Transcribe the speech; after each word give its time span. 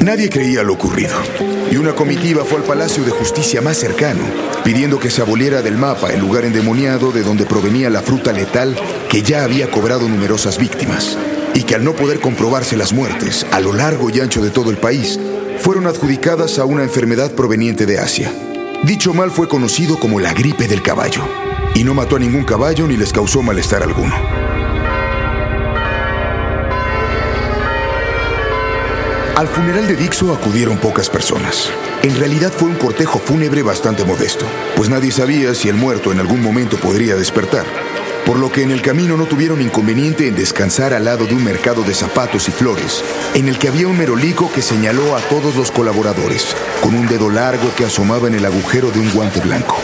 Nadie 0.00 0.30
creía 0.30 0.62
lo 0.62 0.72
ocurrido, 0.72 1.14
y 1.70 1.76
una 1.76 1.94
comitiva 1.94 2.42
fue 2.42 2.58
al 2.58 2.64
Palacio 2.64 3.04
de 3.04 3.10
Justicia 3.10 3.60
más 3.60 3.76
cercano, 3.76 4.22
pidiendo 4.64 4.98
que 4.98 5.10
se 5.10 5.20
aboliera 5.20 5.60
del 5.60 5.76
mapa 5.76 6.10
el 6.10 6.20
lugar 6.20 6.46
endemoniado 6.46 7.12
de 7.12 7.22
donde 7.22 7.44
provenía 7.44 7.90
la 7.90 8.00
fruta 8.00 8.32
letal 8.32 8.74
que 9.10 9.20
ya 9.20 9.44
había 9.44 9.70
cobrado 9.70 10.08
numerosas 10.08 10.56
víctimas, 10.56 11.18
y 11.54 11.64
que 11.64 11.74
al 11.74 11.84
no 11.84 11.92
poder 11.92 12.18
comprobarse 12.18 12.78
las 12.78 12.94
muertes 12.94 13.44
a 13.52 13.60
lo 13.60 13.74
largo 13.74 14.08
y 14.08 14.20
ancho 14.20 14.40
de 14.40 14.48
todo 14.48 14.70
el 14.70 14.78
país, 14.78 15.20
fueron 15.58 15.86
adjudicadas 15.86 16.58
a 16.58 16.64
una 16.64 16.82
enfermedad 16.82 17.32
proveniente 17.32 17.84
de 17.84 17.98
Asia. 17.98 18.32
Dicho 18.82 19.12
mal 19.12 19.30
fue 19.30 19.48
conocido 19.48 19.98
como 19.98 20.18
la 20.18 20.32
gripe 20.32 20.66
del 20.66 20.82
caballo, 20.82 21.22
y 21.74 21.84
no 21.84 21.92
mató 21.92 22.16
a 22.16 22.20
ningún 22.20 22.44
caballo 22.44 22.86
ni 22.86 22.96
les 22.96 23.12
causó 23.12 23.42
malestar 23.42 23.82
alguno. 23.82 24.14
Al 29.36 29.48
funeral 29.48 29.86
de 29.86 29.96
Dixo 29.96 30.34
acudieron 30.34 30.78
pocas 30.78 31.08
personas. 31.08 31.70
En 32.02 32.16
realidad 32.16 32.52
fue 32.52 32.68
un 32.68 32.74
cortejo 32.74 33.18
fúnebre 33.18 33.62
bastante 33.62 34.04
modesto, 34.04 34.44
pues 34.76 34.90
nadie 34.90 35.12
sabía 35.12 35.54
si 35.54 35.68
el 35.68 35.76
muerto 35.76 36.12
en 36.12 36.20
algún 36.20 36.42
momento 36.42 36.76
podría 36.76 37.16
despertar, 37.16 37.64
por 38.26 38.38
lo 38.38 38.50
que 38.52 38.62
en 38.62 38.70
el 38.70 38.82
camino 38.82 39.16
no 39.16 39.26
tuvieron 39.26 39.60
inconveniente 39.62 40.28
en 40.28 40.34
descansar 40.34 40.92
al 40.92 41.04
lado 41.04 41.26
de 41.26 41.34
un 41.34 41.44
mercado 41.44 41.82
de 41.82 41.94
zapatos 41.94 42.48
y 42.48 42.52
flores, 42.52 43.02
en 43.34 43.48
el 43.48 43.58
que 43.58 43.68
había 43.68 43.88
un 43.88 43.96
merolico 43.96 44.50
que 44.52 44.62
señaló 44.62 45.16
a 45.16 45.20
todos 45.20 45.56
los 45.56 45.70
colaboradores, 45.70 46.54
con 46.82 46.94
un 46.94 47.06
dedo 47.06 47.30
largo 47.30 47.74
que 47.76 47.84
asomaba 47.84 48.28
en 48.28 48.34
el 48.34 48.44
agujero 48.44 48.90
de 48.90 49.00
un 49.00 49.10
guante 49.10 49.40
blanco. 49.40 49.76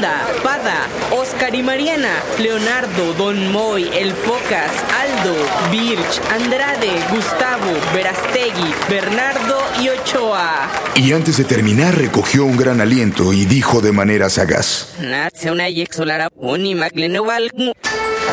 Fernanda, 0.00 0.26
Pada, 0.42 0.86
Oscar 1.10 1.54
y 1.54 1.62
Mariana, 1.62 2.22
Leonardo, 2.38 3.12
Don 3.18 3.52
Moy, 3.52 3.90
El 3.92 4.14
Pocas, 4.14 4.72
Aldo, 4.98 5.34
Birch, 5.70 6.20
Andrade, 6.32 6.90
Gustavo, 7.10 7.70
Verastegui, 7.94 8.74
Bernardo 8.88 9.58
y 9.80 9.90
Ochoa. 9.90 10.70
Y 10.96 11.12
antes 11.12 11.36
de 11.36 11.44
terminar 11.44 11.98
recogió 11.98 12.44
un 12.44 12.56
gran 12.56 12.80
aliento 12.80 13.32
y 13.34 13.44
dijo 13.44 13.82
de 13.82 13.92
manera 13.92 14.30
sagaz. 14.30 14.88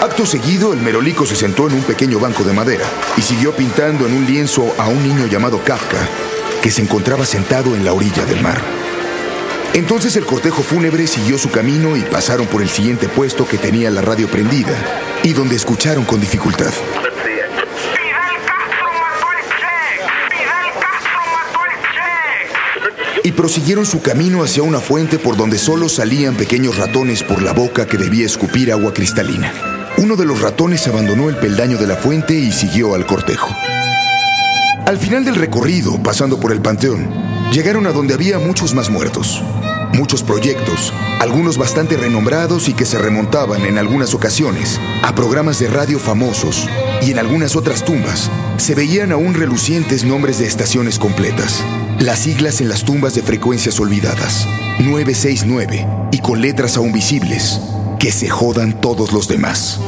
Acto 0.02 0.25
seguido, 0.25 0.71
el 0.71 0.79
merolico 0.79 1.25
se 1.25 1.35
sentó 1.35 1.67
en 1.67 1.73
un 1.73 1.83
pequeño 1.83 2.19
banco 2.19 2.43
de 2.43 2.53
madera 2.53 2.85
y 3.17 3.21
siguió 3.21 3.53
pintando 3.53 4.07
en 4.07 4.13
un 4.13 4.25
lienzo 4.25 4.73
a 4.77 4.87
un 4.87 5.03
niño 5.03 5.27
llamado 5.27 5.61
Kafka, 5.63 6.07
que 6.61 6.71
se 6.71 6.81
encontraba 6.81 7.25
sentado 7.25 7.75
en 7.75 7.83
la 7.83 7.91
orilla 7.93 8.23
del 8.25 8.41
mar. 8.41 8.86
Entonces 9.78 10.16
el 10.16 10.25
cortejo 10.25 10.64
fúnebre 10.64 11.06
siguió 11.06 11.38
su 11.38 11.52
camino 11.52 11.95
y 11.95 12.02
pasaron 12.02 12.47
por 12.47 12.64
el 12.64 12.70
siguiente 12.70 13.08
puesto 13.08 13.47
que 13.47 13.59
tenía 13.59 13.92
la 13.92 14.02
radio 14.02 14.28
prendida 14.28 14.75
y 15.22 15.33
donde 15.33 15.56
escucharon 15.56 16.03
con 16.03 16.20
dificultad. 16.20 16.73
Y 23.23 23.31
prosiguieron 23.33 23.86
su 23.86 24.02
camino 24.02 24.42
hacia 24.42 24.64
una 24.64 24.80
fuente 24.80 25.20
por 25.20 25.38
donde 25.38 25.59
solo 25.59 25.89
salían 25.89 26.33
pequeños 26.33 26.75
ratones 26.78 27.22
por 27.22 27.44
la 27.44 27.53
boca 27.53 27.86
que 27.86 28.00
debía 28.00 28.25
escupir 28.25 28.72
agua 28.72 28.95
cristalina. 28.95 29.53
Uno 29.98 30.16
de 30.16 30.25
los 30.25 30.42
ratones 30.42 30.88
abandonó 30.88 31.30
el 31.30 31.36
peldaño 31.36 31.78
de 31.78 31.86
la 31.86 31.98
fuente 31.98 32.33
y 32.33 32.52
siguió 32.52 32.95
al 32.95 33.05
cortejo. 33.05 33.55
Al 34.88 34.98
final 34.98 35.23
del 35.23 35.36
recorrido, 35.36 36.02
pasando 36.02 36.39
por 36.39 36.52
el 36.52 36.61
panteón, 36.61 37.11
llegaron 37.52 37.86
a 37.86 37.92
donde 37.92 38.16
había 38.16 38.39
muchos 38.39 38.73
más 38.73 38.89
muertos. 38.89 39.44
Muchos 39.97 40.21
proyectos, 40.21 40.93
algunos 41.19 41.57
bastante 41.57 41.97
renombrados 41.97 42.69
y 42.69 42.73
que 42.73 42.85
se 42.85 42.99
remontaban 42.99 43.65
en 43.65 43.79
algunas 43.79 44.13
ocasiones 44.13 44.79
a 45.01 45.15
programas 45.15 45.57
de 45.57 45.69
radio 45.69 45.97
famosos 45.97 46.69
y 47.01 47.09
en 47.09 47.17
algunas 47.17 47.55
otras 47.55 47.83
tumbas 47.83 48.29
se 48.57 48.75
veían 48.75 49.11
aún 49.11 49.33
relucientes 49.33 50.03
nombres 50.03 50.37
de 50.37 50.45
estaciones 50.45 50.99
completas. 50.99 51.63
Las 51.97 52.19
siglas 52.19 52.61
en 52.61 52.69
las 52.69 52.85
tumbas 52.85 53.15
de 53.15 53.23
frecuencias 53.23 53.79
olvidadas, 53.79 54.47
969, 54.77 55.87
y 56.11 56.19
con 56.19 56.41
letras 56.41 56.77
aún 56.77 56.93
visibles, 56.93 57.59
que 57.97 58.11
se 58.11 58.29
jodan 58.29 58.80
todos 58.80 59.11
los 59.11 59.27
demás. 59.27 59.80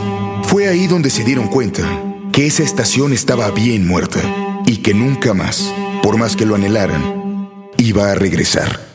Fue 0.47 0.67
ahí 0.67 0.87
donde 0.87 1.11
se 1.11 1.23
dieron 1.23 1.49
cuenta 1.49 1.83
que 2.31 2.47
esa 2.47 2.63
estación 2.63 3.13
estaba 3.13 3.51
bien 3.51 3.87
muerta 3.87 4.19
y 4.65 4.77
que 4.77 4.95
nunca 4.95 5.35
más, 5.35 5.71
por 6.01 6.17
más 6.17 6.35
que 6.35 6.47
lo 6.47 6.55
anhelaran, 6.55 7.47
iba 7.77 8.11
a 8.11 8.15
regresar. 8.15 8.88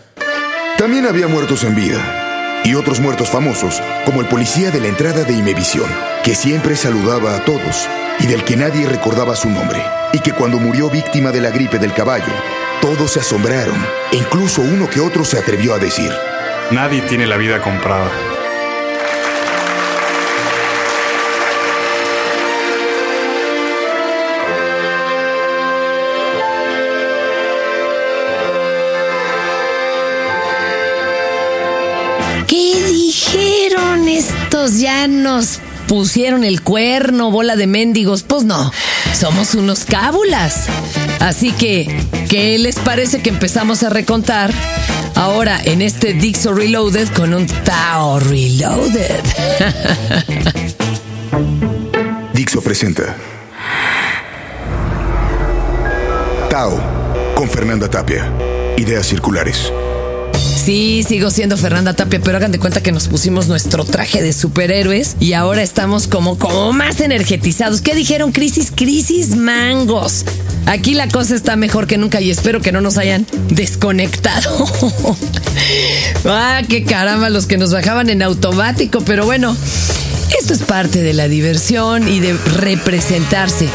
También 0.85 1.07
había 1.07 1.29
muertos 1.29 1.65
en 1.65 1.75
vida 1.75 2.61
y 2.63 2.75
otros 2.75 3.01
muertos 3.01 3.31
famosos, 3.31 3.83
como 4.05 4.21
el 4.21 4.29
policía 4.29 4.71
de 4.71 4.81
la 4.81 4.89
entrada 4.89 5.25
de 5.25 5.33
Imevisión, 5.33 5.89
que 6.23 6.35
siempre 6.35 6.77
saludaba 6.77 7.35
a 7.35 7.43
todos 7.47 7.89
y 8.21 8.27
del 8.27 8.45
que 8.45 8.55
nadie 8.55 8.87
recordaba 8.87 9.35
su 9.35 9.49
nombre, 9.49 9.83
y 10.13 10.19
que 10.19 10.33
cuando 10.33 10.59
murió 10.59 10.91
víctima 10.91 11.31
de 11.31 11.41
la 11.41 11.49
gripe 11.49 11.79
del 11.79 11.95
caballo, 11.95 12.35
todos 12.83 13.13
se 13.13 13.21
asombraron, 13.21 13.83
e 14.13 14.17
incluso 14.17 14.61
uno 14.61 14.91
que 14.91 15.01
otro 15.01 15.25
se 15.25 15.39
atrevió 15.39 15.73
a 15.73 15.79
decir, 15.79 16.13
Nadie 16.71 17.01
tiene 17.01 17.27
la 17.27 17.39
vida 17.39 17.63
comprada. 17.63 18.34
Nos 35.25 35.59
pusieron 35.89 36.45
el 36.45 36.61
cuerno, 36.61 37.31
bola 37.31 37.57
de 37.57 37.67
mendigos. 37.67 38.23
Pues 38.23 38.45
no, 38.45 38.71
somos 39.19 39.55
unos 39.55 39.87
cábulas. 39.87 40.67
Así 41.19 41.51
que, 41.53 41.89
¿qué 42.29 42.59
les 42.59 42.77
parece 42.77 43.23
que 43.23 43.31
empezamos 43.31 43.83
a 43.83 43.89
recontar? 43.89 44.53
Ahora 45.15 45.59
en 45.65 45.81
este 45.81 46.13
Dixo 46.13 46.53
Reloaded 46.53 47.09
con 47.09 47.33
un 47.33 47.47
Tao 47.47 48.21
Reloaded. 48.21 49.25
Dixo 52.35 52.61
presenta 52.61 53.17
Tao 56.51 56.79
con 57.35 57.49
Fernanda 57.49 57.89
Tapia. 57.89 58.31
Ideas 58.77 59.07
circulares. 59.07 59.73
Sí, 60.65 61.05
sigo 61.07 61.31
siendo 61.31 61.59
Fernanda 61.59 61.93
Tapia, 61.93 62.21
pero 62.25 62.39
hagan 62.39 62.51
de 62.51 62.59
cuenta 62.59 62.83
que 62.83 62.91
nos 62.91 63.09
pusimos 63.09 63.49
nuestro 63.49 63.85
traje 63.85 64.23
de 64.23 64.33
superhéroes 64.33 65.15
y 65.21 65.35
ahora 65.35 65.63
estamos 65.63 66.09
como, 66.09 66.39
como 66.39 66.73
más 66.73 67.01
energetizados. 67.01 67.83
¿Qué 67.83 67.95
dijeron? 67.95 68.33
Crisis, 68.33 68.73
crisis, 68.75 69.37
mangos. 69.37 70.25
Aquí 70.65 70.95
la 70.95 71.09
cosa 71.09 71.35
está 71.35 71.57
mejor 71.57 71.87
que 71.87 71.99
nunca 71.99 72.23
y 72.23 72.31
espero 72.31 72.63
que 72.63 72.73
no 72.73 72.81
nos 72.81 72.97
hayan 72.97 73.27
desconectado. 73.51 74.67
ah, 76.25 76.63
qué 76.67 76.85
caramba 76.85 77.29
los 77.29 77.45
que 77.45 77.59
nos 77.59 77.71
bajaban 77.71 78.09
en 78.09 78.23
automático, 78.23 79.03
pero 79.03 79.27
bueno, 79.27 79.55
esto 80.41 80.55
es 80.55 80.63
parte 80.63 81.03
de 81.03 81.13
la 81.13 81.29
diversión 81.29 82.09
y 82.09 82.21
de 82.21 82.33
representarse. 82.33 83.69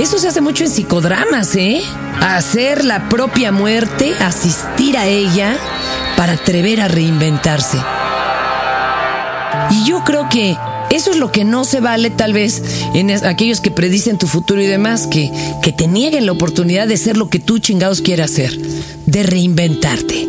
Eso 0.00 0.18
se 0.18 0.28
hace 0.28 0.40
mucho 0.40 0.64
en 0.64 0.70
psicodramas, 0.70 1.54
¿eh? 1.56 1.82
Hacer 2.22 2.86
la 2.86 3.10
propia 3.10 3.52
muerte, 3.52 4.14
asistir 4.18 4.96
a 4.96 5.06
ella 5.06 5.58
para 6.16 6.32
atrever 6.32 6.80
a 6.80 6.88
reinventarse. 6.88 7.76
Y 9.70 9.84
yo 9.84 10.02
creo 10.02 10.26
que 10.30 10.56
eso 10.88 11.10
es 11.10 11.18
lo 11.18 11.30
que 11.30 11.44
no 11.44 11.64
se 11.64 11.80
vale 11.80 12.08
tal 12.08 12.32
vez 12.32 12.62
en 12.94 13.10
aquellos 13.10 13.60
que 13.60 13.70
predicen 13.70 14.16
tu 14.16 14.26
futuro 14.26 14.62
y 14.62 14.66
demás, 14.66 15.06
que, 15.06 15.30
que 15.60 15.70
te 15.70 15.86
nieguen 15.86 16.24
la 16.24 16.32
oportunidad 16.32 16.88
de 16.88 16.96
ser 16.96 17.18
lo 17.18 17.28
que 17.28 17.38
tú 17.38 17.58
chingados 17.58 18.00
quieras 18.00 18.30
ser, 18.30 18.56
de 19.04 19.22
reinventarte. 19.22 20.26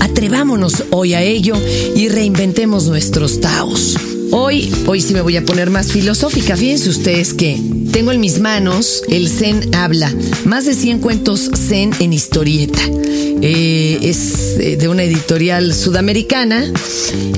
Atrevámonos 0.00 0.84
hoy 0.90 1.14
a 1.14 1.22
ello 1.22 1.56
y 1.96 2.10
reinventemos 2.10 2.86
nuestros 2.86 3.40
taos. 3.40 3.96
Hoy, 4.36 4.68
hoy 4.88 5.00
sí 5.00 5.14
me 5.14 5.20
voy 5.20 5.36
a 5.36 5.44
poner 5.44 5.70
más 5.70 5.92
filosófica. 5.92 6.56
Fíjense 6.56 6.88
ustedes 6.88 7.34
que 7.34 7.56
tengo 7.92 8.10
en 8.10 8.18
mis 8.18 8.40
manos 8.40 9.04
el 9.08 9.28
Zen 9.28 9.72
Habla, 9.72 10.12
más 10.44 10.66
de 10.66 10.74
100 10.74 10.98
cuentos 10.98 11.48
Zen 11.54 11.92
en 12.00 12.12
historieta. 12.12 12.80
Eh, 13.40 14.00
es 14.02 14.56
eh, 14.58 14.76
de 14.76 14.88
una 14.88 15.04
editorial 15.04 15.72
sudamericana 15.72 16.64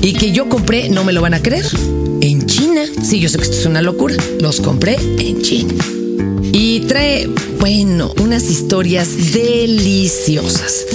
y 0.01 0.13
que 0.13 0.31
yo 0.31 0.49
compré, 0.49 0.89
no 0.89 1.03
me 1.03 1.13
lo 1.13 1.21
van 1.21 1.35
a 1.35 1.39
creer, 1.39 1.67
en 2.21 2.47
China. 2.47 2.81
Sí, 3.03 3.19
yo 3.19 3.29
sé 3.29 3.37
que 3.37 3.43
esto 3.43 3.59
es 3.59 3.65
una 3.67 3.83
locura. 3.83 4.15
Los 4.39 4.59
compré 4.59 4.97
en 5.19 5.39
China. 5.43 5.75
Y 6.51 6.81
trae, 6.81 7.29
bueno, 7.59 8.11
unas 8.21 8.43
historias 8.49 9.33
deliciosas. 9.33 10.85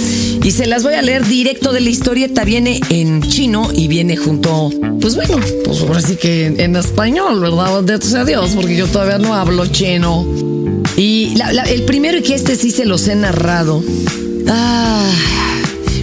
Y 0.43 0.51
se 0.51 0.65
las 0.65 0.83
voy 0.83 0.95
a 0.95 1.01
leer 1.01 1.25
directo 1.25 1.71
de 1.71 1.81
la 1.81 1.89
historieta. 1.89 2.43
Viene 2.43 2.79
en 2.89 3.21
chino 3.21 3.69
y 3.73 3.87
viene 3.87 4.17
junto, 4.17 4.71
pues 4.99 5.15
bueno, 5.15 5.39
pues 5.63 5.81
ahora 5.81 6.01
sí 6.01 6.15
que 6.15 6.47
en, 6.47 6.75
español, 6.75 7.39
¿verdad? 7.39 7.83
De 7.83 8.01
sea 8.01 8.25
Dios, 8.25 8.51
porque 8.55 8.75
yo 8.75 8.87
todavía 8.87 9.17
no 9.17 9.33
hablo 9.33 9.65
chino. 9.67 10.25
Y 10.97 11.35
el 11.67 11.83
primero 11.83 12.21
que 12.21 12.35
este 12.35 12.55
sí 12.55 12.71
se 12.71 12.85
los 12.85 13.07
he 13.07 13.15
narrado. 13.15 13.83
Ah, 14.47 15.09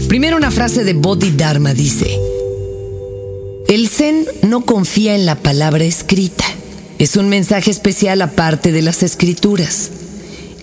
primero 0.08 0.36
una 0.36 0.50
frase 0.50 0.84
de 0.84 0.94
Bodhidharma 0.94 1.74
dice: 1.74 2.18
El 3.68 3.88
Zen 3.88 4.26
no 4.42 4.64
confía 4.64 5.14
en 5.14 5.26
la 5.26 5.36
palabra 5.36 5.84
escrita. 5.84 6.44
Es 7.00 7.16
un 7.16 7.30
mensaje 7.30 7.70
especial 7.70 8.20
aparte 8.20 8.72
de 8.72 8.82
las 8.82 9.02
escrituras. 9.02 9.90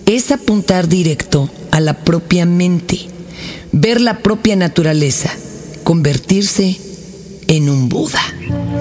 es 0.06 0.30
apuntar 0.30 0.88
directo 0.88 1.50
a 1.72 1.80
la 1.80 1.94
propia 2.04 2.46
mente, 2.46 2.96
ver 3.72 4.00
la 4.00 4.20
propia 4.20 4.54
naturaleza, 4.54 5.30
convertirse 5.82 6.78
en 7.48 7.68
un 7.68 7.88
Buda. 7.88 8.22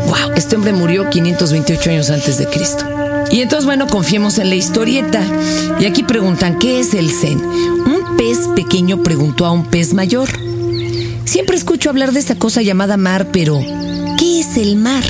Wow, 0.05 0.33
este 0.35 0.55
hombre 0.55 0.71
murió 0.71 1.09
528 1.09 1.89
años 1.89 2.11
antes 2.11 2.37
de 2.37 2.45
Cristo. 2.45 2.85
Y 3.31 3.41
entonces, 3.41 3.65
bueno, 3.65 3.87
confiemos 3.87 4.37
en 4.37 4.49
la 4.49 4.55
historieta. 4.55 5.23
Y 5.79 5.85
aquí 5.85 6.03
preguntan, 6.03 6.59
¿qué 6.59 6.79
es 6.79 6.93
el 6.93 7.09
Zen? 7.09 7.43
Un 7.43 8.17
pez 8.17 8.37
pequeño 8.55 9.01
preguntó 9.01 9.47
a 9.47 9.51
un 9.51 9.65
pez 9.65 9.95
mayor. 9.95 10.29
Siempre 11.25 11.57
escucho 11.57 11.89
hablar 11.89 12.11
de 12.11 12.19
esa 12.19 12.35
cosa 12.35 12.61
llamada 12.61 12.97
mar, 12.97 13.29
pero 13.33 13.59
¿qué 14.19 14.41
es 14.41 14.57
el 14.57 14.75
mar? 14.75 15.03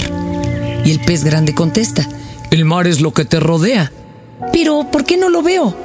Y 0.85 0.91
el 0.91 1.01
pez 1.01 1.25
grande 1.25 1.53
contesta, 1.53 2.07
el 2.51 2.65
mar 2.65 2.87
es 2.87 3.01
lo 3.01 3.13
que 3.13 3.25
te 3.25 3.39
rodea. 3.39 3.91
Pero, 4.53 4.87
¿por 4.91 5.03
qué 5.03 5.17
no 5.17 5.29
lo 5.29 5.41
veo? 5.41 5.75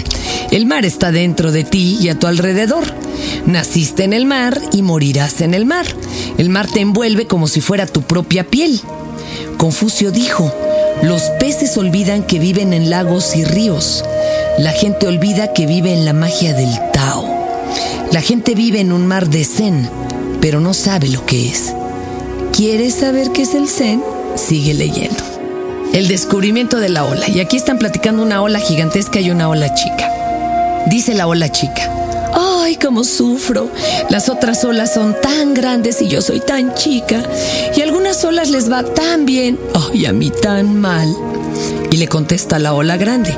el 0.50 0.66
mar 0.66 0.84
está 0.84 1.12
dentro 1.12 1.52
de 1.52 1.64
ti 1.64 1.98
y 2.00 2.08
a 2.08 2.18
tu 2.18 2.26
alrededor. 2.26 2.84
Naciste 3.46 4.04
en 4.04 4.12
el 4.12 4.26
mar 4.26 4.60
y 4.72 4.82
morirás 4.82 5.40
en 5.40 5.54
el 5.54 5.64
mar. 5.64 5.86
El 6.36 6.48
mar 6.48 6.66
te 6.66 6.80
envuelve 6.80 7.26
como 7.26 7.46
si 7.46 7.60
fuera 7.60 7.86
tu 7.86 8.02
propia 8.02 8.44
piel. 8.44 8.80
Confucio 9.56 10.10
dijo, 10.10 10.52
los 11.02 11.22
peces 11.38 11.76
olvidan 11.76 12.24
que 12.24 12.38
viven 12.38 12.72
en 12.72 12.90
lagos 12.90 13.36
y 13.36 13.44
ríos. 13.44 14.04
La 14.58 14.72
gente 14.72 15.06
olvida 15.06 15.52
que 15.52 15.66
vive 15.66 15.92
en 15.92 16.04
la 16.04 16.12
magia 16.12 16.52
del 16.52 16.72
Tao. 16.92 17.24
La 18.12 18.20
gente 18.20 18.54
vive 18.54 18.80
en 18.80 18.92
un 18.92 19.06
mar 19.06 19.30
de 19.30 19.44
Zen, 19.44 19.88
pero 20.40 20.60
no 20.60 20.74
sabe 20.74 21.08
lo 21.08 21.24
que 21.24 21.48
es. 21.48 21.72
¿Quieres 22.52 22.94
saber 22.94 23.30
qué 23.30 23.42
es 23.42 23.54
el 23.54 23.68
Zen? 23.68 24.02
Sigue 24.34 24.74
leyendo. 24.74 25.39
El 25.92 26.06
descubrimiento 26.06 26.78
de 26.78 26.88
la 26.88 27.04
ola. 27.04 27.28
Y 27.28 27.40
aquí 27.40 27.56
están 27.56 27.78
platicando 27.78 28.22
una 28.22 28.42
ola 28.42 28.60
gigantesca 28.60 29.20
y 29.20 29.30
una 29.30 29.48
ola 29.48 29.74
chica. 29.74 30.08
Dice 30.86 31.14
la 31.14 31.26
ola 31.26 31.50
chica. 31.50 31.90
¡Ay, 32.32 32.76
cómo 32.76 33.02
sufro! 33.02 33.68
Las 34.08 34.28
otras 34.28 34.64
olas 34.64 34.94
son 34.94 35.16
tan 35.20 35.52
grandes 35.52 36.00
y 36.00 36.08
yo 36.08 36.22
soy 36.22 36.40
tan 36.40 36.74
chica. 36.74 37.22
Y 37.76 37.80
a 37.80 37.84
algunas 37.84 38.24
olas 38.24 38.50
les 38.50 38.70
va 38.70 38.84
tan 38.84 39.26
bien. 39.26 39.58
¡Ay, 39.74 40.06
a 40.06 40.12
mí 40.12 40.30
tan 40.30 40.80
mal! 40.80 41.12
Y 41.90 41.96
le 41.96 42.06
contesta 42.06 42.60
la 42.60 42.72
ola 42.72 42.96
grande. 42.96 43.34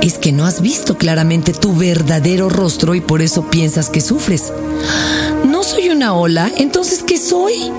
Es 0.00 0.18
que 0.18 0.32
no 0.32 0.46
has 0.46 0.62
visto 0.62 0.96
claramente 0.96 1.52
tu 1.52 1.74
verdadero 1.74 2.48
rostro 2.48 2.94
y 2.94 3.02
por 3.02 3.20
eso 3.20 3.50
piensas 3.50 3.90
que 3.90 4.00
sufres. 4.00 4.52
¿No 5.46 5.62
soy 5.62 5.90
una 5.90 6.14
ola? 6.14 6.50
Entonces, 6.56 7.02
¿qué 7.06 7.18
soy? 7.18 7.70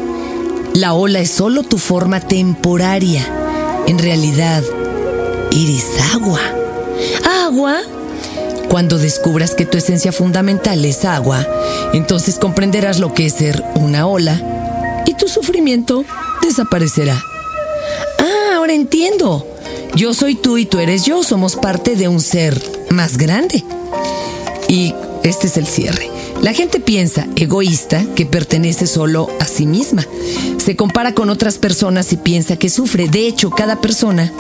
La 0.74 0.94
ola 0.94 1.20
es 1.20 1.32
solo 1.32 1.64
tu 1.64 1.78
forma 1.80 2.20
temporaria. 2.20 3.45
En 3.88 4.00
realidad, 4.00 4.64
eres 5.52 5.86
agua. 6.14 6.40
¿Agua? 7.46 7.78
Cuando 8.70 8.98
descubras 8.98 9.54
que 9.54 9.66
tu 9.66 9.78
esencia 9.78 10.12
fundamental 10.12 10.84
es 10.86 11.06
agua, 11.06 11.46
entonces 11.94 12.40
comprenderás 12.40 13.00
lo 13.00 13.14
que 13.14 13.28
es 13.28 13.34
ser 13.34 13.64
una 13.76 14.08
ola 14.08 15.04
y 15.06 15.14
tu 15.14 15.28
sufrimiento 15.28 16.04
desaparecerá. 16.42 17.22
Ah, 18.20 18.56
ahora 18.56 18.74
entiendo. 18.74 19.48
Yo 19.96 20.14
soy 20.14 20.36
tú 20.36 20.58
y 20.58 20.66
tú 20.66 20.80
eres 20.80 21.06
yo, 21.06 21.24
somos 21.24 21.56
parte 21.56 21.96
de 21.96 22.08
un 22.08 22.20
ser 22.20 22.62
más 22.90 23.18
grande. 23.18 23.64
Y 24.68 24.94
este 25.24 25.48
es 25.48 25.58
el 25.58 25.68
cierre. 25.68 26.15
La 26.42 26.54
gente 26.54 26.80
piensa, 26.80 27.28
egoísta, 27.36 28.06
que 28.16 28.26
pertenece 28.26 28.88
solo 28.88 29.30
a 29.40 29.46
sí 29.46 29.66
misma. 29.66 30.06
Se 30.58 30.76
compara 30.76 31.14
con 31.14 31.30
otras 31.30 31.58
personas 31.58 32.14
y 32.14 32.18
piensa 32.18 32.58
que 32.58 32.70
sufre. 32.70 33.08
De 33.08 33.28
hecho, 33.28 33.50
cada 33.50 33.82
persona 33.82 34.32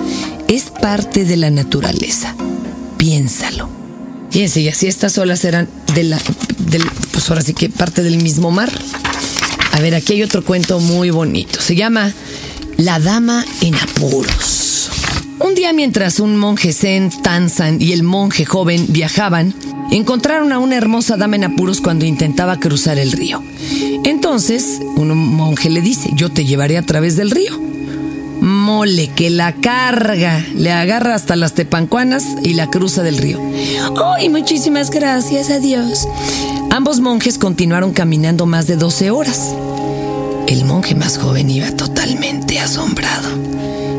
es 0.48 0.66
parte 0.66 1.26
de 1.26 1.38
la 1.38 1.50
naturaleza. 1.50 2.36
Piénsalo. 2.98 3.70
Fíjense, 4.30 4.62
y 4.62 4.70
así 4.70 4.88
estas 4.88 5.18
olas 5.18 5.46
eran 5.46 5.70
de 5.94 6.04
la, 6.04 6.20
del, 6.58 6.84
pues 7.12 7.30
ahora 7.30 7.42
sí 7.42 7.54
que 7.54 7.70
parte 7.70 8.04
del 8.04 8.18
mismo 8.22 8.52
mar. 8.52 8.72
A 9.72 9.80
ver, 9.80 9.96
aquí 9.96 10.14
hay 10.14 10.24
otro 10.24 10.44
cuento 10.44 10.80
muy 10.80 11.10
bonito. 11.10 11.60
Se 11.62 11.76
llama 11.76 12.14
La 12.78 13.00
Dama 13.00 13.46
en 13.62 13.76
Apuros. 13.76 14.90
Un 15.40 15.54
día 15.54 15.74
mientras 15.74 16.20
un 16.20 16.38
monje 16.38 16.72
zen, 16.72 17.12
Tanzan 17.22 17.82
y 17.82 17.92
el 17.92 18.04
monje 18.04 18.46
joven 18.46 18.86
viajaban, 18.90 19.54
encontraron 19.92 20.52
a 20.52 20.60
una 20.60 20.76
hermosa 20.76 21.18
dama 21.18 21.36
en 21.36 21.46
apuros 21.46 21.82
cuando 21.82 22.06
intentaba 22.06 22.60
cruzar 22.60 22.98
el 23.00 23.12
río. 23.12 23.44
Entonces, 24.04 24.82
un 24.96 25.16
monje 25.18 25.70
le 25.70 25.82
dice, 25.82 26.12
yo 26.14 26.32
te 26.32 26.46
llevaré 26.46 26.78
a 26.78 26.84
través 26.84 27.16
del 27.16 27.32
río 27.32 27.66
mole 28.46 29.08
que 29.08 29.30
la 29.30 29.54
carga, 29.54 30.46
le 30.54 30.72
agarra 30.72 31.16
hasta 31.16 31.36
las 31.36 31.54
tepancuanas 31.54 32.26
y 32.44 32.54
la 32.54 32.70
cruza 32.70 33.02
del 33.02 33.18
río. 33.18 33.40
¡Ay, 34.16 34.30
muchísimas 34.30 34.92
gracias 34.92 35.50
a 35.50 35.60
Dios! 35.60 36.08
Ambos 36.72 37.00
monjes 37.00 37.38
continuaron 37.38 37.92
caminando 37.92 38.46
más 38.46 38.68
de 38.68 38.76
12 38.76 39.12
horas. 39.12 39.56
El 40.48 40.66
monje 40.66 40.94
más 40.94 41.18
joven 41.18 41.50
iba 41.50 41.72
totalmente 41.72 42.60
asombrado 42.60 43.30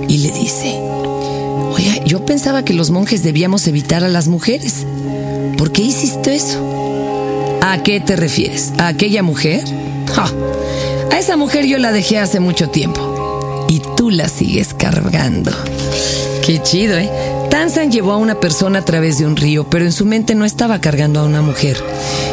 y 0.08 0.18
le 0.18 0.30
dice, 0.30 0.78
yo 2.06 2.24
pensaba 2.24 2.64
que 2.64 2.72
los 2.72 2.90
monjes 2.90 3.22
debíamos 3.22 3.66
evitar 3.66 4.04
a 4.04 4.08
las 4.08 4.28
mujeres. 4.28 4.86
¿Por 5.58 5.72
qué 5.72 5.82
hiciste 5.82 6.36
eso? 6.36 7.58
¿A 7.60 7.82
qué 7.82 8.00
te 8.00 8.14
refieres? 8.14 8.72
¿A 8.78 8.86
aquella 8.86 9.22
mujer? 9.22 9.64
A 11.10 11.18
esa 11.18 11.36
mujer 11.36 11.66
yo 11.66 11.78
la 11.78 11.92
dejé 11.92 12.18
hace 12.18 12.38
mucho 12.38 12.70
tiempo 12.70 13.66
y 13.68 13.82
tú 13.96 14.10
la 14.10 14.28
sigues 14.28 14.72
cargando. 14.72 15.50
Qué 16.44 16.62
chido, 16.62 16.96
¿eh? 16.96 17.10
Tanzan 17.50 17.90
llevó 17.90 18.12
a 18.12 18.18
una 18.18 18.38
persona 18.38 18.78
a 18.80 18.84
través 18.84 19.18
de 19.18 19.26
un 19.26 19.34
río, 19.34 19.64
pero 19.68 19.84
en 19.84 19.92
su 19.92 20.04
mente 20.04 20.36
no 20.36 20.44
estaba 20.44 20.80
cargando 20.80 21.18
a 21.18 21.24
una 21.24 21.42
mujer. 21.42 21.82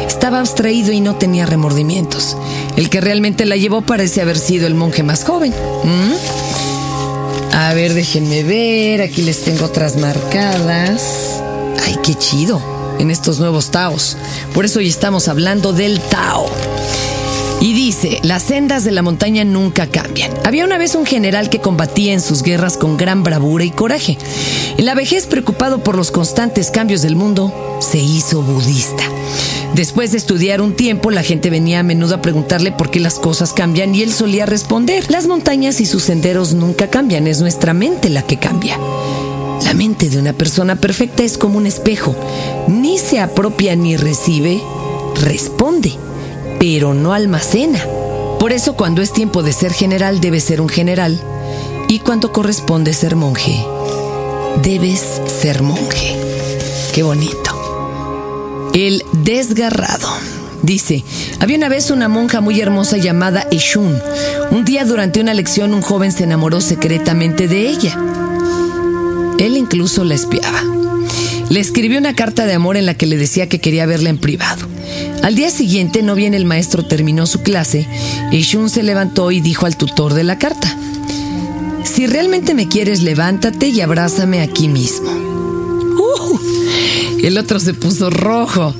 Estaba 0.06 0.38
abstraído 0.38 0.92
y 0.92 1.00
no 1.00 1.16
tenía 1.16 1.46
remordimientos. 1.46 2.36
El 2.76 2.90
que 2.90 3.00
realmente 3.00 3.44
la 3.44 3.56
llevó 3.56 3.80
parece 3.80 4.20
haber 4.20 4.38
sido 4.38 4.66
el 4.66 4.74
monje 4.74 5.02
más 5.02 5.24
joven. 5.24 5.52
¿Mm? 5.82 6.43
A 7.54 7.72
ver, 7.72 7.94
déjenme 7.94 8.42
ver. 8.42 9.00
Aquí 9.00 9.22
les 9.22 9.44
tengo 9.44 9.66
otras 9.66 9.96
marcadas. 9.96 11.40
Ay, 11.84 11.96
qué 12.02 12.14
chido. 12.16 12.60
En 12.98 13.12
estos 13.12 13.38
nuevos 13.38 13.70
Taos. 13.70 14.16
Por 14.52 14.64
eso 14.64 14.80
hoy 14.80 14.88
estamos 14.88 15.28
hablando 15.28 15.72
del 15.72 16.00
Tao. 16.00 16.50
Y 17.60 17.72
dice, 17.72 18.18
las 18.24 18.42
sendas 18.42 18.82
de 18.82 18.90
la 18.90 19.02
montaña 19.02 19.44
nunca 19.44 19.86
cambian. 19.86 20.32
Había 20.44 20.64
una 20.64 20.78
vez 20.78 20.96
un 20.96 21.06
general 21.06 21.48
que 21.48 21.60
combatía 21.60 22.12
en 22.12 22.20
sus 22.20 22.42
guerras 22.42 22.76
con 22.76 22.96
gran 22.96 23.22
bravura 23.22 23.64
y 23.64 23.70
coraje. 23.70 24.18
En 24.76 24.84
la 24.84 24.94
vejez, 24.94 25.26
preocupado 25.26 25.82
por 25.82 25.96
los 25.96 26.10
constantes 26.10 26.72
cambios 26.72 27.02
del 27.02 27.14
mundo, 27.14 27.78
se 27.80 27.98
hizo 27.98 28.42
budista. 28.42 29.04
Después 29.74 30.12
de 30.12 30.18
estudiar 30.18 30.60
un 30.60 30.74
tiempo, 30.74 31.10
la 31.10 31.22
gente 31.22 31.50
venía 31.50 31.80
a 31.80 31.82
menudo 31.82 32.14
a 32.14 32.22
preguntarle 32.22 32.72
por 32.72 32.90
qué 32.90 33.00
las 33.00 33.18
cosas 33.18 33.52
cambian 33.52 33.94
y 33.94 34.02
él 34.02 34.12
solía 34.12 34.46
responder, 34.46 35.10
las 35.10 35.26
montañas 35.26 35.80
y 35.80 35.86
sus 35.86 36.04
senderos 36.04 36.54
nunca 36.54 36.88
cambian, 36.88 37.26
es 37.26 37.40
nuestra 37.40 37.74
mente 37.74 38.08
la 38.08 38.22
que 38.22 38.38
cambia. 38.38 38.78
La 39.64 39.74
mente 39.74 40.10
de 40.10 40.18
una 40.18 40.32
persona 40.32 40.76
perfecta 40.76 41.22
es 41.22 41.38
como 41.38 41.58
un 41.58 41.66
espejo, 41.66 42.14
ni 42.68 42.98
se 42.98 43.18
apropia 43.20 43.74
ni 43.76 43.96
recibe, 43.96 44.62
responde 45.22 45.98
pero 46.64 46.94
no 46.94 47.12
almacena. 47.12 47.78
Por 48.38 48.50
eso 48.52 48.74
cuando 48.74 49.02
es 49.02 49.12
tiempo 49.12 49.42
de 49.42 49.52
ser 49.52 49.74
general 49.74 50.22
debes 50.22 50.44
ser 50.44 50.62
un 50.62 50.70
general 50.70 51.20
y 51.88 51.98
cuando 51.98 52.32
corresponde 52.32 52.94
ser 52.94 53.16
monje, 53.16 53.62
debes 54.62 55.20
ser 55.26 55.60
monje. 55.60 56.16
Qué 56.94 57.02
bonito. 57.02 57.43
El 58.74 59.04
desgarrado. 59.12 60.08
Dice, 60.62 61.04
había 61.38 61.56
una 61.56 61.68
vez 61.68 61.92
una 61.92 62.08
monja 62.08 62.40
muy 62.40 62.60
hermosa 62.60 62.96
llamada 62.96 63.46
Eshun. 63.52 63.96
Un 64.50 64.64
día 64.64 64.84
durante 64.84 65.20
una 65.20 65.32
lección 65.32 65.74
un 65.74 65.80
joven 65.80 66.10
se 66.10 66.24
enamoró 66.24 66.60
secretamente 66.60 67.46
de 67.46 67.68
ella. 67.68 67.96
Él 69.38 69.56
incluso 69.56 70.02
la 70.02 70.16
espiaba. 70.16 70.60
Le 71.50 71.60
escribió 71.60 71.98
una 71.98 72.16
carta 72.16 72.46
de 72.46 72.54
amor 72.54 72.76
en 72.76 72.86
la 72.86 72.94
que 72.94 73.06
le 73.06 73.16
decía 73.16 73.48
que 73.48 73.60
quería 73.60 73.86
verla 73.86 74.10
en 74.10 74.18
privado. 74.18 74.66
Al 75.22 75.36
día 75.36 75.50
siguiente, 75.50 76.02
no 76.02 76.16
bien 76.16 76.34
el 76.34 76.44
maestro 76.44 76.84
terminó 76.84 77.26
su 77.26 77.42
clase, 77.42 77.86
Shun 78.32 78.70
se 78.70 78.82
levantó 78.82 79.30
y 79.30 79.40
dijo 79.40 79.66
al 79.66 79.76
tutor 79.76 80.14
de 80.14 80.24
la 80.24 80.38
carta, 80.38 80.76
Si 81.84 82.08
realmente 82.08 82.54
me 82.54 82.66
quieres, 82.66 83.02
levántate 83.02 83.68
y 83.68 83.80
abrázame 83.82 84.40
aquí 84.40 84.66
mismo. 84.66 85.23
El 87.24 87.38
otro 87.38 87.58
se 87.58 87.72
puso 87.72 88.10
rojo. 88.10 88.74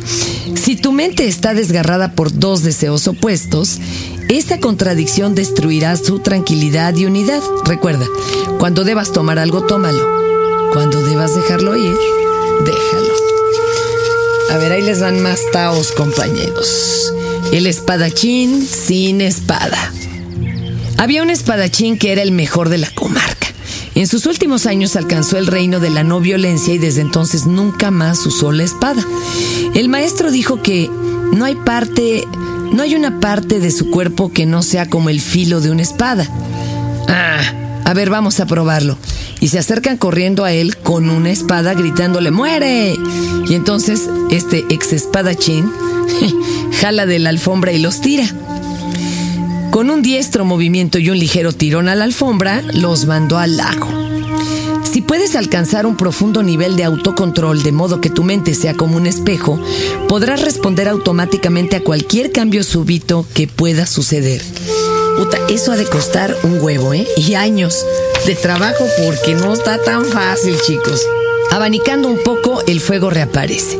Si 0.54 0.76
tu 0.76 0.92
mente 0.92 1.26
está 1.26 1.54
desgarrada 1.54 2.12
por 2.12 2.30
dos 2.30 2.62
deseos 2.62 3.08
opuestos, 3.08 3.78
esa 4.28 4.60
contradicción 4.60 5.34
destruirá 5.34 5.96
su 5.96 6.18
tranquilidad 6.18 6.94
y 6.94 7.06
unidad. 7.06 7.40
Recuerda, 7.64 8.04
cuando 8.58 8.84
debas 8.84 9.12
tomar 9.12 9.38
algo, 9.38 9.62
tómalo. 9.62 10.06
Cuando 10.74 11.00
debas 11.00 11.34
dejarlo 11.34 11.74
ir, 11.74 11.96
déjalo. 12.66 13.14
A 14.50 14.58
ver, 14.58 14.72
ahí 14.72 14.82
les 14.82 15.00
van 15.00 15.22
más 15.22 15.40
taos, 15.50 15.92
compañeros. 15.92 17.14
El 17.50 17.66
espadachín 17.66 18.62
sin 18.62 19.22
espada. 19.22 19.90
Había 20.98 21.22
un 21.22 21.30
espadachín 21.30 21.96
que 21.96 22.12
era 22.12 22.20
el 22.20 22.32
mejor 22.32 22.68
de 22.68 22.76
la 22.76 22.90
comarca. 22.90 23.43
En 23.94 24.08
sus 24.08 24.26
últimos 24.26 24.66
años 24.66 24.96
alcanzó 24.96 25.38
el 25.38 25.46
reino 25.46 25.78
de 25.78 25.90
la 25.90 26.02
no 26.02 26.18
violencia 26.18 26.74
y 26.74 26.78
desde 26.78 27.00
entonces 27.00 27.46
nunca 27.46 27.92
más 27.92 28.26
usó 28.26 28.50
la 28.50 28.64
espada. 28.64 29.04
El 29.74 29.88
maestro 29.88 30.32
dijo 30.32 30.62
que 30.62 30.90
no 31.32 31.44
hay 31.44 31.54
parte, 31.54 32.26
no 32.72 32.82
hay 32.82 32.96
una 32.96 33.20
parte 33.20 33.60
de 33.60 33.70
su 33.70 33.90
cuerpo 33.90 34.32
que 34.32 34.46
no 34.46 34.62
sea 34.62 34.88
como 34.88 35.10
el 35.10 35.20
filo 35.20 35.60
de 35.60 35.70
una 35.70 35.82
espada. 35.82 36.28
Ah, 37.08 37.40
a 37.84 37.94
ver, 37.94 38.10
vamos 38.10 38.40
a 38.40 38.46
probarlo. 38.46 38.98
Y 39.40 39.48
se 39.48 39.60
acercan 39.60 39.96
corriendo 39.96 40.44
a 40.44 40.52
él 40.52 40.76
con 40.78 41.08
una 41.08 41.30
espada 41.30 41.74
gritándole 41.74 42.32
¡Muere! 42.32 42.96
Y 43.48 43.54
entonces 43.54 44.08
este 44.30 44.64
ex 44.70 44.92
espadachín 44.92 45.70
jala 46.80 47.06
de 47.06 47.20
la 47.20 47.28
alfombra 47.28 47.72
y 47.72 47.78
los 47.78 48.00
tira. 48.00 48.26
Con 49.74 49.90
un 49.90 50.02
diestro 50.02 50.44
movimiento 50.44 51.00
y 51.00 51.10
un 51.10 51.18
ligero 51.18 51.52
tirón 51.52 51.88
a 51.88 51.96
la 51.96 52.04
alfombra, 52.04 52.62
los 52.74 53.06
mandó 53.06 53.38
al 53.38 53.56
lago. 53.56 53.88
Si 54.84 55.02
puedes 55.02 55.34
alcanzar 55.34 55.84
un 55.84 55.96
profundo 55.96 56.44
nivel 56.44 56.76
de 56.76 56.84
autocontrol 56.84 57.60
de 57.64 57.72
modo 57.72 58.00
que 58.00 58.08
tu 58.08 58.22
mente 58.22 58.54
sea 58.54 58.74
como 58.74 58.96
un 58.96 59.08
espejo, 59.08 59.60
podrás 60.06 60.42
responder 60.42 60.86
automáticamente 60.86 61.74
a 61.74 61.82
cualquier 61.82 62.30
cambio 62.30 62.62
súbito 62.62 63.26
que 63.34 63.48
pueda 63.48 63.84
suceder. 63.84 64.44
Puta, 65.18 65.38
eso 65.48 65.72
ha 65.72 65.76
de 65.76 65.86
costar 65.86 66.36
un 66.44 66.60
huevo, 66.60 66.94
¿eh? 66.94 67.08
Y 67.16 67.34
años 67.34 67.84
de 68.26 68.36
trabajo 68.36 68.84
porque 69.04 69.34
no 69.34 69.54
está 69.54 69.82
tan 69.82 70.04
fácil, 70.04 70.56
chicos. 70.64 71.02
Abanicando 71.50 72.08
un 72.08 72.22
poco, 72.22 72.62
el 72.68 72.78
fuego 72.78 73.10
reaparece. 73.10 73.76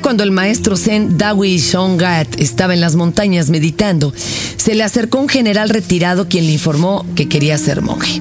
Cuando 0.00 0.24
el 0.24 0.30
maestro 0.30 0.76
Zen 0.76 1.18
Dawi 1.18 1.58
Shongat 1.58 2.40
estaba 2.40 2.72
en 2.72 2.80
las 2.80 2.96
montañas 2.96 3.50
meditando, 3.50 4.12
se 4.56 4.74
le 4.74 4.84
acercó 4.84 5.18
un 5.18 5.28
general 5.28 5.68
retirado 5.68 6.28
quien 6.28 6.46
le 6.46 6.52
informó 6.52 7.04
que 7.14 7.28
quería 7.28 7.58
ser 7.58 7.82
monje. 7.82 8.20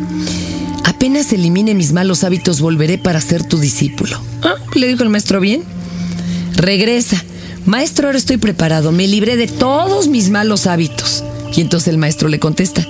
Apenas 0.83 1.31
elimine 1.31 1.73
mis 1.73 1.93
malos 1.93 2.23
hábitos 2.23 2.59
volveré 2.59 2.97
para 2.97 3.21
ser 3.21 3.43
tu 3.43 3.57
discípulo. 3.57 4.19
¿Ah? 4.41 4.55
Le 4.75 4.87
dijo 4.87 5.03
el 5.03 5.09
maestro 5.09 5.39
bien. 5.39 5.63
Regresa. 6.55 7.23
Maestro, 7.65 8.07
ahora 8.07 8.17
estoy 8.17 8.37
preparado. 8.37 8.91
Me 8.91 9.07
libré 9.07 9.37
de 9.37 9.47
todos 9.47 10.07
mis 10.07 10.29
malos 10.29 10.67
hábitos. 10.67 11.23
Y 11.55 11.61
entonces 11.61 11.87
el 11.87 11.97
maestro 11.97 12.27
le 12.27 12.39
contesta, 12.39 12.85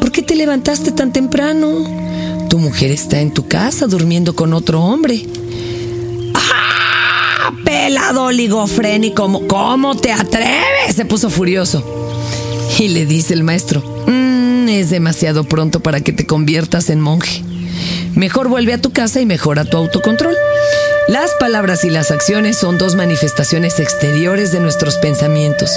¿por 0.00 0.10
qué 0.10 0.22
te 0.22 0.36
levantaste 0.36 0.90
tan 0.90 1.12
temprano? 1.12 2.48
Tu 2.48 2.58
mujer 2.58 2.90
está 2.90 3.20
en 3.20 3.32
tu 3.32 3.46
casa 3.46 3.86
durmiendo 3.86 4.34
con 4.34 4.54
otro 4.54 4.82
hombre. 4.82 5.26
Pelado 7.64 8.24
oligofrénico, 8.24 9.46
¿cómo 9.46 9.96
te 9.96 10.12
atreves? 10.12 10.94
Se 10.94 11.04
puso 11.04 11.30
furioso. 11.30 11.84
Y 12.78 12.88
le 12.88 13.06
dice 13.06 13.34
el 13.34 13.42
maestro, 13.42 13.82
mm, 14.06 14.68
es 14.68 14.90
demasiado 14.90 15.44
pronto 15.44 15.80
para 15.80 16.00
que 16.00 16.12
te 16.12 16.26
conviertas 16.26 16.90
en 16.90 17.00
monje. 17.00 17.42
Mejor 18.14 18.48
vuelve 18.48 18.72
a 18.72 18.80
tu 18.80 18.92
casa 18.92 19.20
y 19.20 19.26
mejora 19.26 19.64
tu 19.64 19.76
autocontrol. 19.76 20.34
Las 21.08 21.30
palabras 21.38 21.84
y 21.84 21.90
las 21.90 22.10
acciones 22.10 22.56
son 22.56 22.78
dos 22.78 22.96
manifestaciones 22.96 23.78
exteriores 23.78 24.50
de 24.50 24.60
nuestros 24.60 24.96
pensamientos, 24.96 25.70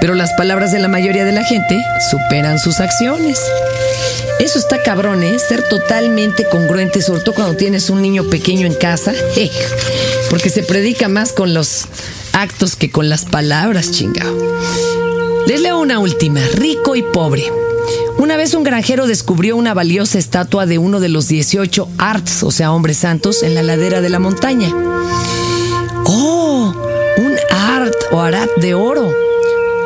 pero 0.00 0.14
las 0.14 0.32
palabras 0.34 0.70
de 0.70 0.80
la 0.80 0.88
mayoría 0.88 1.24
de 1.24 1.32
la 1.32 1.44
gente 1.44 1.80
superan 2.10 2.58
sus 2.58 2.80
acciones. 2.80 3.40
Eso 4.38 4.58
está 4.58 4.82
cabrón, 4.82 5.22
¿eh? 5.22 5.38
Ser 5.38 5.66
totalmente 5.68 6.46
congruente, 6.50 7.00
sobre 7.00 7.22
todo 7.22 7.34
cuando 7.34 7.56
tienes 7.56 7.88
un 7.88 8.02
niño 8.02 8.24
pequeño 8.24 8.66
en 8.66 8.74
casa, 8.74 9.14
porque 10.30 10.50
se 10.50 10.62
predica 10.62 11.08
más 11.08 11.32
con 11.32 11.54
los 11.54 11.86
actos 12.32 12.76
que 12.76 12.90
con 12.90 13.08
las 13.08 13.24
palabras, 13.24 13.90
chingado. 13.90 14.36
Les 15.46 15.60
leo 15.60 15.78
una 15.80 15.98
última, 15.98 16.40
rico 16.54 16.96
y 16.96 17.02
pobre. 17.02 17.50
Una 18.18 18.36
vez 18.36 18.52
un 18.54 18.62
granjero 18.62 19.06
descubrió 19.06 19.56
una 19.56 19.72
valiosa 19.72 20.18
estatua 20.18 20.66
de 20.66 20.78
uno 20.78 21.00
de 21.00 21.08
los 21.08 21.28
18 21.28 21.88
arts, 21.96 22.42
o 22.42 22.50
sea, 22.50 22.72
hombres 22.72 22.98
santos, 22.98 23.42
en 23.42 23.54
la 23.54 23.62
ladera 23.62 24.00
de 24.00 24.10
la 24.10 24.18
montaña. 24.18 24.70
¡Oh! 26.04 26.74
Un 27.18 27.36
art 27.50 27.94
o 28.12 28.20
arat 28.20 28.50
de 28.56 28.74
oro. 28.74 29.10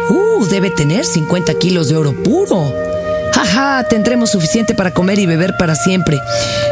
¡Uh! 0.09 0.45
Debe 0.47 0.71
tener 0.71 1.05
50 1.05 1.55
kilos 1.55 1.89
de 1.89 1.97
oro 1.97 2.15
puro. 2.23 2.90
¡Jaja! 3.33 3.87
Tendremos 3.89 4.31
suficiente 4.31 4.75
para 4.75 4.93
comer 4.93 5.19
y 5.19 5.27
beber 5.27 5.57
para 5.59 5.75
siempre. 5.75 6.19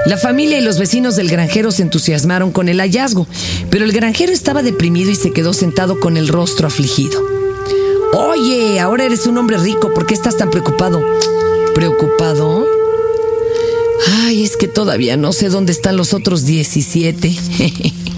La 0.07 0.17
familia 0.17 0.59
y 0.59 0.63
los 0.63 0.79
vecinos 0.79 1.17
del 1.17 1.29
granjero 1.29 1.71
se 1.71 1.83
entusiasmaron 1.83 2.53
con 2.53 2.69
el 2.69 2.81
hallazgo, 2.81 3.27
pero 3.71 3.85
el 3.85 3.93
granjero 3.93 4.33
estaba 4.33 4.63
deprimido 4.63 5.11
y 5.11 5.17
se 5.17 5.33
quedó 5.33 5.53
sentado 5.53 6.01
con 6.01 6.17
el 6.17 6.29
rostro 6.29 6.67
afligido. 6.67 7.23
Oye, 8.15 8.81
ahora 8.81 9.05
eres 9.05 9.27
un 9.27 9.39
hombre 9.39 9.59
rico, 9.59 9.93
¿por 9.93 10.07
qué 10.07 10.15
estás 10.15 10.37
tan 10.37 10.51
preocupado? 10.51 11.01
¿Preocupado? 11.75 12.67
Ay, 14.25 14.45
es 14.45 14.57
que 14.57 14.69
todavía 14.69 15.17
no 15.17 15.33
sé 15.33 15.49
dónde 15.49 15.73
están 15.73 15.97
los 15.97 16.15
otros 16.15 16.45
17. 16.45 17.37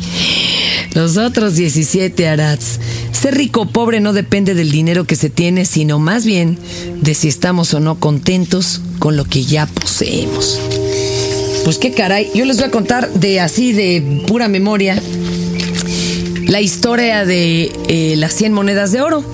los 0.94 1.16
otros 1.16 1.56
17 1.56 2.28
Arats. 2.28 2.78
Ser 3.12 3.34
rico 3.34 3.62
o 3.62 3.66
pobre 3.66 4.00
no 4.00 4.12
depende 4.12 4.54
del 4.54 4.70
dinero 4.70 5.04
que 5.04 5.16
se 5.16 5.30
tiene, 5.30 5.64
sino 5.64 5.98
más 5.98 6.24
bien 6.24 6.58
de 7.00 7.14
si 7.14 7.28
estamos 7.28 7.74
o 7.74 7.80
no 7.80 7.98
contentos 7.98 8.80
con 8.98 9.16
lo 9.16 9.24
que 9.24 9.44
ya 9.44 9.66
poseemos. 9.66 10.58
Pues 11.64 11.78
qué 11.78 11.92
caray, 11.92 12.30
yo 12.34 12.44
les 12.44 12.56
voy 12.56 12.66
a 12.66 12.70
contar 12.70 13.12
de 13.12 13.40
así 13.40 13.72
de 13.72 14.22
pura 14.26 14.48
memoria 14.48 15.00
la 16.46 16.60
historia 16.60 17.24
de 17.24 17.70
eh, 17.88 18.14
las 18.16 18.34
100 18.34 18.52
monedas 18.52 18.92
de 18.92 19.02
oro. 19.02 19.24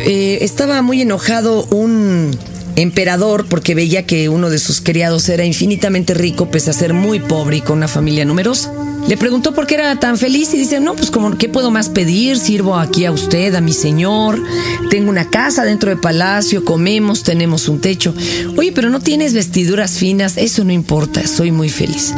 Eh, 0.00 0.38
estaba 0.42 0.82
muy 0.82 1.00
enojado 1.00 1.64
un 1.70 2.36
emperador 2.76 3.46
porque 3.48 3.74
veía 3.74 4.06
que 4.06 4.28
uno 4.28 4.50
de 4.50 4.58
sus 4.58 4.80
criados 4.80 5.28
era 5.28 5.44
infinitamente 5.44 6.14
rico 6.14 6.50
pese 6.50 6.70
a 6.70 6.72
ser 6.72 6.94
muy 6.94 7.20
pobre 7.20 7.58
y 7.58 7.60
con 7.60 7.78
una 7.78 7.88
familia 7.88 8.24
numerosa. 8.24 8.72
Le 9.08 9.16
preguntó 9.16 9.52
por 9.52 9.66
qué 9.66 9.74
era 9.74 9.98
tan 9.98 10.16
feliz 10.16 10.54
y 10.54 10.58
dice, 10.58 10.80
no, 10.80 10.94
pues 10.94 11.10
como, 11.10 11.36
¿qué 11.36 11.48
puedo 11.48 11.70
más 11.70 11.88
pedir? 11.88 12.38
Sirvo 12.38 12.76
aquí 12.76 13.04
a 13.04 13.12
usted, 13.12 13.54
a 13.54 13.60
mi 13.60 13.72
señor, 13.72 14.42
tengo 14.90 15.10
una 15.10 15.28
casa 15.28 15.64
dentro 15.64 15.90
del 15.90 15.98
palacio, 15.98 16.64
comemos, 16.64 17.22
tenemos 17.22 17.68
un 17.68 17.80
techo. 17.80 18.14
Oye, 18.56 18.72
pero 18.72 18.90
no 18.90 19.00
tienes 19.00 19.34
vestiduras 19.34 19.92
finas, 19.92 20.36
eso 20.36 20.64
no 20.64 20.72
importa, 20.72 21.26
soy 21.26 21.50
muy 21.50 21.68
feliz. 21.68 22.14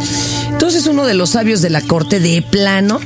Entonces 0.51 0.87
uno 0.87 1.05
de 1.07 1.15
los 1.15 1.31
sabios 1.31 1.63
de 1.63 1.71
la 1.71 1.81
corte 1.81 2.21
de 2.21 2.43
plano 2.43 3.01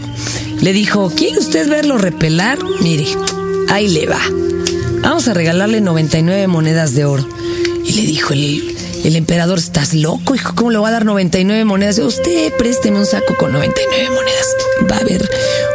le 0.60 0.72
dijo, 0.72 1.10
¿quiere 1.14 1.38
usted 1.38 1.68
verlo 1.68 1.98
repelar? 1.98 2.58
Mire, 2.80 3.06
ahí 3.68 3.88
le 3.88 4.06
va. 4.06 4.20
Vamos 5.02 5.28
a 5.28 5.34
regalarle 5.34 5.80
99 5.80 6.48
monedas 6.48 6.94
de 6.94 7.04
oro. 7.04 7.26
Y 7.84 7.92
le 7.92 8.02
dijo 8.02 8.34
el, 8.34 8.76
el 9.04 9.16
emperador, 9.16 9.58
¿estás 9.58 9.94
loco, 9.94 10.34
hijo? 10.34 10.54
¿Cómo 10.54 10.70
le 10.70 10.78
va 10.78 10.88
a 10.88 10.92
dar 10.92 11.04
99 11.04 11.64
monedas? 11.64 11.98
Usted 11.98 12.52
présteme 12.56 12.98
un 12.98 13.06
saco 13.06 13.36
con 13.36 13.52
99 13.52 14.10
monedas. 14.10 14.46
Va 14.90 14.96
a 14.96 15.04
ver 15.04 15.30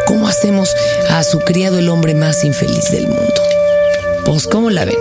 cómo 0.06 0.28
hacemos 0.28 0.70
a 1.10 1.24
su 1.24 1.40
criado 1.40 1.80
el 1.80 1.90
hombre 1.90 2.14
más 2.16 2.44
infeliz 2.44 2.92
del 2.92 3.08
mundo. 3.08 3.34
Pues, 4.26 4.48
¿cómo 4.48 4.70
la 4.70 4.86
ven? 4.86 4.98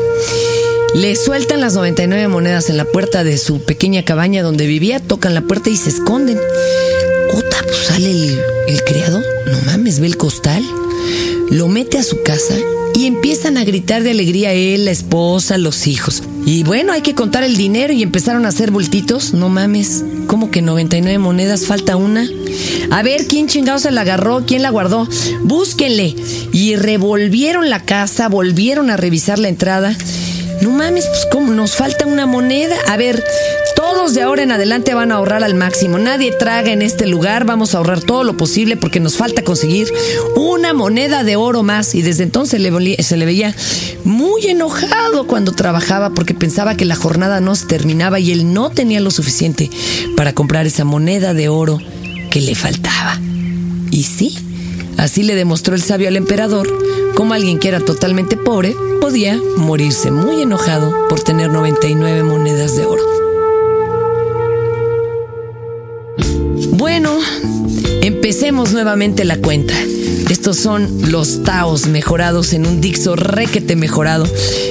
Le 0.94 1.16
sueltan 1.16 1.60
las 1.60 1.74
99 1.74 2.28
monedas 2.28 2.68
en 2.68 2.76
la 2.76 2.84
puerta 2.84 3.24
de 3.24 3.38
su 3.38 3.62
pequeña 3.62 4.04
cabaña 4.04 4.42
donde 4.42 4.66
vivía, 4.66 5.00
tocan 5.00 5.34
la 5.34 5.42
puerta 5.42 5.70
y 5.70 5.76
se 5.76 5.90
esconden. 5.90 6.38
Ota, 7.32 7.56
pues 7.62 7.78
sale 7.86 8.10
el, 8.10 8.40
el 8.68 8.84
criado, 8.84 9.20
no 9.46 9.58
mames, 9.66 10.00
ve 10.00 10.06
el 10.06 10.16
costal, 10.16 10.62
lo 11.50 11.68
mete 11.68 11.98
a 11.98 12.02
su 12.02 12.22
casa 12.22 12.54
y 12.94 13.06
empiezan 13.06 13.56
a 13.56 13.64
gritar 13.64 14.02
de 14.02 14.10
alegría 14.10 14.52
él, 14.52 14.84
la 14.84 14.90
esposa, 14.90 15.56
los 15.56 15.86
hijos. 15.86 16.22
Y 16.44 16.64
bueno, 16.64 16.92
hay 16.92 17.02
que 17.02 17.14
contar 17.14 17.44
el 17.44 17.56
dinero 17.56 17.92
y 17.92 18.02
empezaron 18.02 18.44
a 18.46 18.48
hacer 18.48 18.70
bultitos. 18.70 19.32
No 19.32 19.48
mames, 19.48 20.04
¿cómo 20.26 20.50
que 20.50 20.62
99 20.62 21.18
monedas? 21.18 21.66
Falta 21.66 21.96
una. 21.96 22.28
A 22.90 23.02
ver, 23.02 23.26
¿quién 23.26 23.48
chingado 23.48 23.78
se 23.78 23.90
la 23.90 24.02
agarró? 24.02 24.44
¿Quién 24.46 24.62
la 24.62 24.70
guardó? 24.70 25.08
Búsquenle. 25.42 26.14
Y 26.52 26.76
revolvieron 26.76 27.70
la 27.70 27.84
casa, 27.84 28.28
volvieron 28.28 28.90
a 28.90 28.96
revisar 28.96 29.38
la 29.38 29.48
entrada. 29.48 29.96
No 30.60 30.70
mames, 30.70 31.06
pues 31.06 31.26
¿cómo? 31.30 31.52
Nos 31.52 31.76
falta 31.76 32.06
una 32.06 32.26
moneda. 32.26 32.76
A 32.88 32.96
ver, 32.96 33.24
todos 33.92 34.14
de 34.14 34.22
ahora 34.22 34.42
en 34.42 34.50
adelante 34.50 34.94
van 34.94 35.12
a 35.12 35.16
ahorrar 35.16 35.44
al 35.44 35.54
máximo. 35.54 35.98
Nadie 35.98 36.32
traga 36.32 36.72
en 36.72 36.80
este 36.80 37.06
lugar. 37.06 37.44
Vamos 37.44 37.74
a 37.74 37.78
ahorrar 37.78 38.00
todo 38.00 38.24
lo 38.24 38.38
posible 38.38 38.78
porque 38.78 39.00
nos 39.00 39.18
falta 39.18 39.42
conseguir 39.42 39.92
una 40.34 40.72
moneda 40.72 41.24
de 41.24 41.36
oro 41.36 41.62
más. 41.62 41.94
Y 41.94 42.00
desde 42.00 42.22
entonces 42.22 42.62
se 43.00 43.16
le 43.16 43.26
veía 43.26 43.54
muy 44.04 44.46
enojado 44.46 45.26
cuando 45.26 45.52
trabajaba 45.52 46.10
porque 46.10 46.32
pensaba 46.32 46.74
que 46.74 46.86
la 46.86 46.96
jornada 46.96 47.40
no 47.40 47.54
se 47.54 47.66
terminaba 47.66 48.18
y 48.18 48.32
él 48.32 48.54
no 48.54 48.70
tenía 48.70 49.00
lo 49.00 49.10
suficiente 49.10 49.68
para 50.16 50.32
comprar 50.32 50.66
esa 50.66 50.84
moneda 50.84 51.34
de 51.34 51.50
oro 51.50 51.78
que 52.30 52.40
le 52.40 52.54
faltaba. 52.54 53.20
Y 53.90 54.04
sí, 54.04 54.38
así 54.96 55.22
le 55.22 55.34
demostró 55.34 55.74
el 55.74 55.82
sabio 55.82 56.08
al 56.08 56.16
emperador 56.16 56.66
cómo 57.14 57.34
alguien 57.34 57.58
que 57.58 57.68
era 57.68 57.80
totalmente 57.80 58.38
pobre 58.38 58.74
podía 59.02 59.38
morirse 59.58 60.10
muy 60.10 60.40
enojado 60.40 61.08
por 61.10 61.20
tener 61.20 61.50
99 61.50 62.22
monedas 62.22 62.74
de 62.76 62.86
oro. 62.86 63.11
Bueno, 66.82 67.16
empecemos 68.02 68.72
nuevamente 68.72 69.24
la 69.24 69.36
cuenta. 69.36 69.72
Estos 70.28 70.56
son 70.56 71.12
los 71.12 71.44
Taos 71.44 71.86
mejorados 71.86 72.52
en 72.54 72.66
un 72.66 72.80
Dixo 72.80 73.14
requete 73.14 73.76
mejorado 73.76 74.26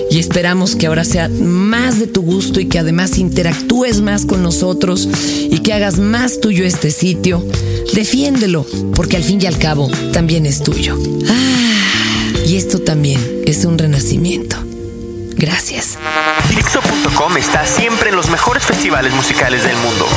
y 0.10 0.20
esperamos 0.20 0.76
que 0.76 0.88
ahora 0.88 1.06
sea 1.06 1.30
más 1.30 2.02
de 2.02 2.08
tu 2.08 2.22
gusto 2.22 2.60
y 2.60 2.66
que 2.66 2.80
además 2.80 3.18
interactúes 3.18 4.02
más 4.02 4.26
con 4.26 4.44
nosotros 4.44 5.08
y 5.50 5.60
que 5.60 5.72
hagas 5.72 6.00
más 6.00 6.42
tuyo 6.42 6.66
este 6.66 6.92
sitio. 6.92 7.48
Defiéndelo, 7.94 8.66
porque 8.94 9.16
al 9.16 9.24
fin 9.24 9.40
y 9.42 9.46
al 9.46 9.58
cabo 9.58 9.90
también 10.12 10.46
es 10.46 10.62
tuyo. 10.64 11.00
Ah, 11.30 12.34
y 12.46 12.58
esto 12.58 12.80
también 12.80 13.22
es 13.46 13.64
un 13.64 13.78
renacimiento. 13.78 14.58
Gracias. 15.38 15.98
Dixo.com 16.74 17.36
está 17.36 17.66
siempre 17.66 18.12
en 18.12 18.16
los 18.16 18.30
mejores 18.30 18.64
festivales 18.64 19.12
musicales 19.12 19.66
del 19.66 19.76
mundo. 19.76 20.08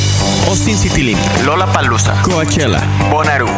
Austin 0.46 0.78
City 0.78 1.16
Lola 1.44 1.66
Palusa, 1.72 2.22
Coachella, 2.22 2.80
Bonnaroo. 3.10 3.50